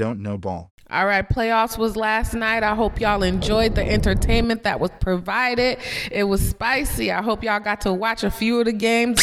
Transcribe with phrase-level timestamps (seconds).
[0.00, 0.72] Don't know ball.
[0.88, 2.62] All right, playoffs was last night.
[2.62, 5.76] I hope y'all enjoyed the entertainment that was provided.
[6.10, 7.12] It was spicy.
[7.12, 9.22] I hope y'all got to watch a few of the games.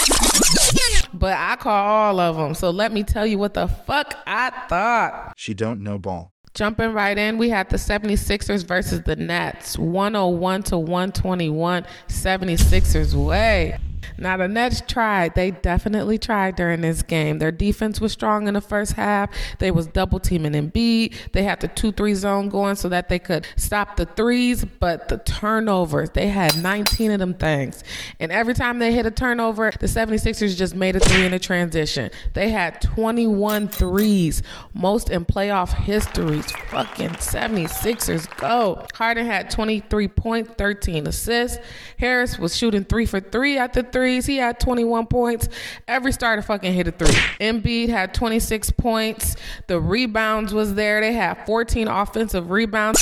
[1.11, 2.53] But I call all of them.
[2.53, 5.33] So let me tell you what the fuck I thought.
[5.35, 6.31] She don't know ball.
[6.53, 9.79] Jumping right in, we had the 76ers versus the Nets.
[9.79, 11.87] 101 to 121.
[12.07, 13.79] 76ers way.
[14.17, 15.35] Now the Nets tried.
[15.35, 17.39] They definitely tried during this game.
[17.39, 19.29] Their defense was strong in the first half.
[19.59, 21.31] They was double teaming Embiid.
[21.31, 25.07] They had the two three zone going so that they could stop the threes, but
[25.07, 27.83] the turnovers, they had 19 of them things.
[28.19, 31.39] And every time they hit a turnover, the 76ers just made a three in a
[31.39, 32.11] transition.
[32.33, 34.43] They had 21 threes,
[34.73, 36.51] most in playoff histories.
[36.69, 38.85] Fucking 76ers go.
[38.93, 41.57] Harden had 23 points, 13 assists.
[41.97, 44.27] Harris was shooting three for three at the threes.
[44.27, 45.49] He had 21 points.
[45.87, 47.07] Every starter fucking hit a three.
[47.39, 49.35] Embiid had 26 points.
[49.65, 51.01] The rebounds was there.
[51.01, 53.01] They had 14 offensive rebounds.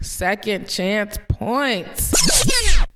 [0.00, 2.12] Second chance points.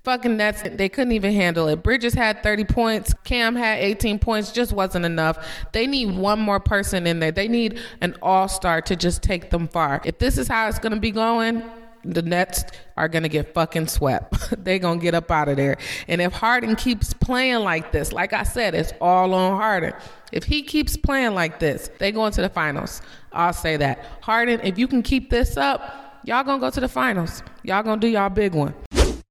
[0.03, 1.85] Fucking Nets, they couldn't even handle it.
[1.85, 3.15] Bridges had 30 points.
[3.23, 4.51] Cam had 18 points.
[4.51, 5.47] Just wasn't enough.
[5.71, 7.31] They need one more person in there.
[7.31, 10.01] They need an all star to just take them far.
[10.05, 11.63] If this is how it's going to be going,
[12.05, 12.65] the Nets
[12.97, 14.35] are going to get fucking swept.
[14.65, 15.77] They're going to get up out of there.
[16.09, 19.93] And if Harden keeps playing like this, like I said, it's all on Harden.
[20.33, 23.03] If he keeps playing like this, they go into the finals.
[23.33, 24.05] I'll say that.
[24.23, 27.43] Harden, if you can keep this up, y'all going to go to the finals.
[27.63, 28.75] Y'all going to do y'all big one.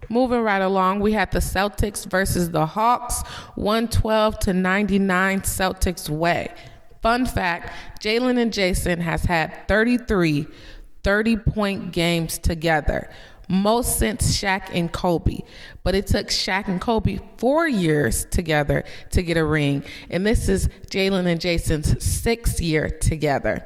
[0.09, 3.21] Moving right along, we had the Celtics versus the Hawks,
[3.55, 6.53] 112 to 99 Celtics way.
[7.01, 10.47] Fun fact, Jaylen and Jayson has had 33
[11.03, 13.09] 30 point games together,
[13.47, 15.39] most since Shaq and Kobe.
[15.83, 19.83] But it took Shaq and Kobe four years together to get a ring.
[20.09, 23.65] And this is Jaylen and Jayson's sixth year together.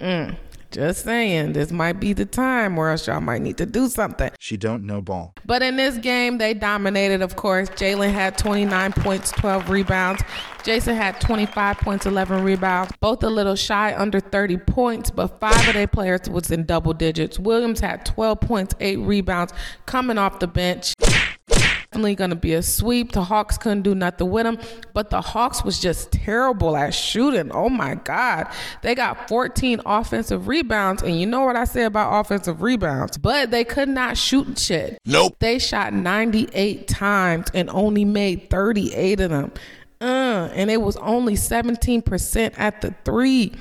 [0.00, 0.36] Mm.
[0.70, 4.30] Just saying, this might be the time or else y'all might need to do something.
[4.38, 5.32] She don't know ball.
[5.46, 7.70] But in this game, they dominated, of course.
[7.70, 10.22] Jaylen had 29 points, 12 rebounds.
[10.64, 12.92] Jayson had 25 points, 11 rebounds.
[13.00, 16.92] Both a little shy under 30 points, but five of their players was in double
[16.92, 17.38] digits.
[17.38, 19.54] Williams had 12 points, 8 rebounds
[19.86, 20.94] coming off the bench
[21.98, 23.10] definitely going to be a sweep.
[23.10, 24.56] The Hawks couldn't do nothing with them,
[24.94, 27.50] but the Hawks was just terrible at shooting.
[27.50, 28.46] Oh my God.
[28.82, 33.50] They got 14 offensive rebounds, and you know what I say about offensive rebounds, but
[33.50, 34.98] they could not shoot shit.
[35.04, 35.34] Nope.
[35.40, 39.52] They shot 98 times and only made 38 of them.
[40.00, 43.52] Uh, and it was only 17% at the three.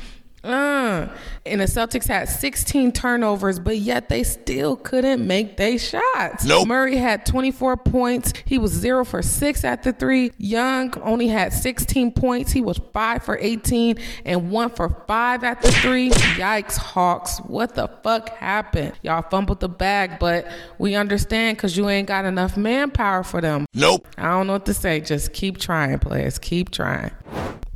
[0.47, 1.09] Uh,
[1.45, 6.45] and the Celtics had 16 turnovers, but yet they still couldn't make their shots.
[6.45, 6.67] Nope.
[6.67, 8.33] Murray had 24 points.
[8.45, 10.31] He was zero for six at the three.
[10.37, 12.51] Young only had 16 points.
[12.51, 16.11] He was five for 18 and one for five at the three.
[16.11, 17.39] Yikes, Hawks.
[17.39, 18.93] What the fuck happened?
[19.01, 20.47] Y'all fumbled the bag, but
[20.77, 23.65] we understand because you ain't got enough manpower for them.
[23.73, 24.07] Nope.
[24.17, 25.01] I don't know what to say.
[25.01, 26.39] Just keep trying, players.
[26.39, 27.11] Keep trying.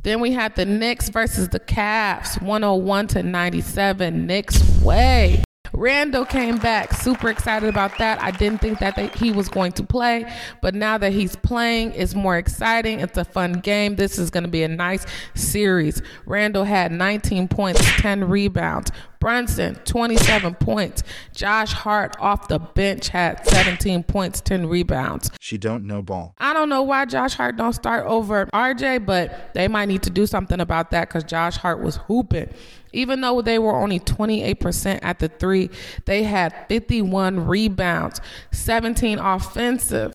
[0.02, 4.26] Then we had the Knicks versus the Cavs, 101 to 97.
[4.26, 5.44] Knicks way.
[5.74, 8.20] Randle came back, super excited about that.
[8.20, 10.30] I didn't think that they, he was going to play,
[10.60, 13.00] but now that he's playing, it's more exciting.
[13.00, 13.96] It's a fun game.
[13.96, 16.02] This is going to be a nice series.
[16.26, 18.92] Randle had 19 points, 10 rebounds.
[19.22, 21.04] Brunson, 27 points.
[21.32, 25.30] Josh Hart off the bench had 17 points, 10 rebounds.
[25.38, 26.34] She don't know ball.
[26.38, 30.10] I don't know why Josh Hart don't start over RJ, but they might need to
[30.10, 32.52] do something about that because Josh Hart was hooping.
[32.92, 35.70] Even though they were only 28% at the three,
[36.04, 40.14] they had 51 rebounds, 17 offensive.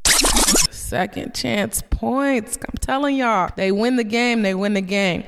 [0.69, 2.57] Second chance points.
[2.57, 5.23] I'm telling y'all, they win the game, they win the game.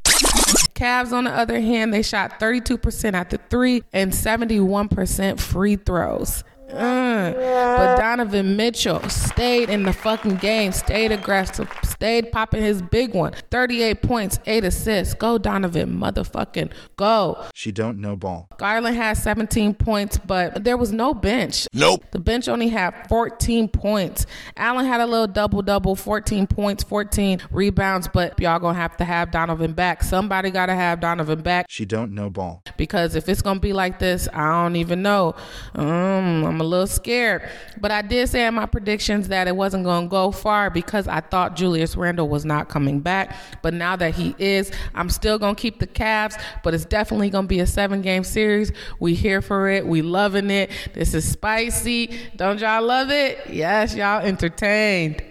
[0.80, 6.46] Cavs, on the other hand, they shot 32% at the three and 71% free throws.
[6.72, 7.32] Uh,
[7.78, 13.34] but Donovan Mitchell stayed in the fucking game, stayed aggressive, stayed popping his big one.
[13.52, 15.14] 38 points, 8 assists.
[15.14, 17.44] Go Donovan, motherfucking go.
[17.54, 18.48] She don't know ball.
[18.58, 21.68] Garland had 17 points, but there was no bench.
[21.74, 22.04] Nope.
[22.12, 24.26] The bench only had 14 points.
[24.58, 29.06] Allen had a little double double, 14 points, 14 rebounds, but y'all gonna have to
[29.06, 30.04] have Donovan back.
[30.04, 32.64] Somebody gotta have Donovan back She don't know ball.
[32.78, 35.36] because if it's gonna be like this, I don't even know.
[35.76, 37.48] Um, I'm a little scared,
[37.80, 41.22] but I did say in my predictions that it wasn't gonna go far because I
[41.22, 43.36] thought Julius Randle was not coming back.
[43.62, 47.48] But now that he is, I'm still gonna keep the Cavs, but it's definitely gonna
[47.48, 48.72] be a seven game series.
[49.00, 49.86] We here for it.
[49.86, 50.72] We loving it.
[50.94, 52.18] This is spicy.
[52.36, 53.50] Don't y'all love it?
[53.50, 55.29] Yes, y'all entertained.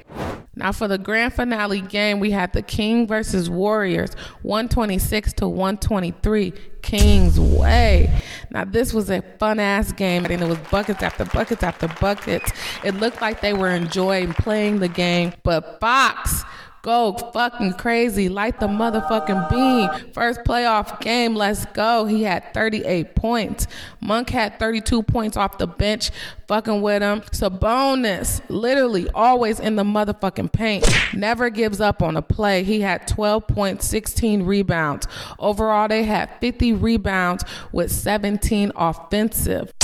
[0.58, 4.10] Now for the grand finale game, we had the King versus Warriors,
[4.42, 6.52] 126 to 123.
[6.82, 8.22] Kings way.
[8.50, 12.50] Now this was a fun ass game and it was buckets after buckets after buckets.
[12.84, 16.44] It looked like they were enjoying playing the game, but Fox
[16.88, 18.30] Go fucking crazy.
[18.30, 19.90] Light the motherfucking beam.
[20.14, 21.34] First playoff game.
[21.34, 22.06] Let's go.
[22.06, 23.66] He had 38 points.
[24.00, 26.10] Monk had 32 points off the bench.
[26.46, 27.20] Fucking with him.
[27.20, 30.88] Sabonis, literally always in the motherfucking paint.
[31.12, 32.64] Never gives up on a play.
[32.64, 35.06] He had 12 points, 16 rebounds.
[35.38, 39.74] Overall, they had 50 rebounds with 17 offensive.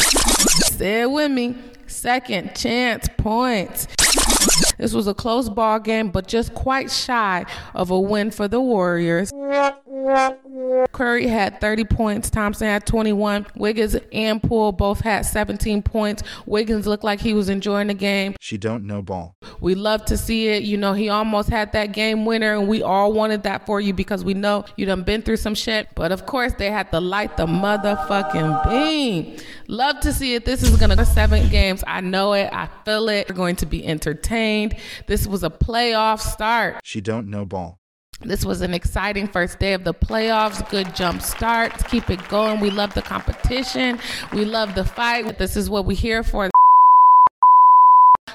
[0.80, 1.54] It with me.
[1.86, 3.88] Second chance points.
[4.78, 8.60] This was a close ball game, but just quite shy of a win for the
[8.60, 9.30] Warriors.
[10.92, 12.30] Curry had 30 points.
[12.30, 13.46] Thompson had 21.
[13.56, 16.22] Wiggins and Poole both had 17 points.
[16.46, 18.34] Wiggins looked like he was enjoying the game.
[18.40, 19.36] She don't know ball.
[19.60, 20.62] We love to see it.
[20.64, 23.92] You know, he almost had that game winner, and we all wanted that for you
[23.92, 25.88] because we know you done been through some shit.
[25.94, 29.36] But of course, they had to light the motherfucking beam.
[29.68, 30.44] Love to see it.
[30.44, 31.84] This is gonna go seven games.
[31.86, 32.50] I know it.
[32.52, 33.28] I feel it.
[33.28, 34.76] We're going to be entertained.
[35.06, 36.80] This was a playoff start.
[36.84, 37.78] She don't know ball.
[38.20, 40.68] This was an exciting first day of the playoffs.
[40.70, 41.72] Good jump start.
[41.88, 42.60] Keep it going.
[42.60, 43.98] We love the competition.
[44.32, 45.38] We love the fight.
[45.38, 46.50] This is what we're here for.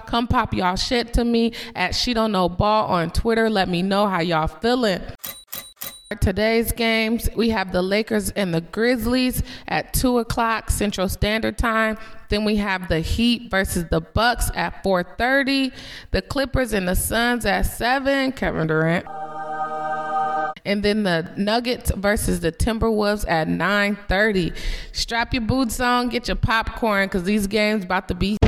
[0.09, 3.47] Come pop y'all shit to me at She Don't Know Ball on Twitter.
[3.47, 5.03] Let me know how y'all feeling.
[6.19, 11.99] Today's games, we have the Lakers and the Grizzlies at two o'clock Central Standard Time.
[12.29, 15.71] Then we have the Heat versus the Bucks at 4:30.
[16.09, 18.31] The Clippers and the Suns at seven.
[18.31, 19.05] Kevin Durant.
[20.65, 24.53] And then the Nuggets versus the Timberwolves at 9:30.
[24.91, 28.39] Strap your boots on, get your popcorn, cause these games about to be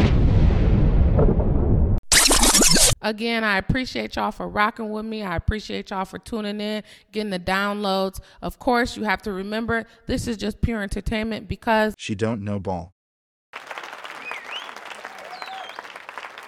[3.01, 5.24] Again, I appreciate y'all for rocking with me.
[5.24, 8.19] I appreciate y'all for tuning in, getting the downloads.
[8.42, 12.59] Of course, you have to remember this is just pure entertainment because She don't know
[12.59, 12.90] ball.